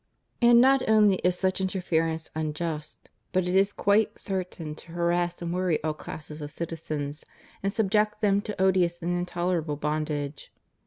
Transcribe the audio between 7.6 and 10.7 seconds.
and subject them to odious and intolerable bondage.